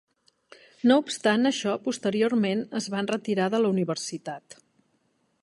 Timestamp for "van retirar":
2.95-3.53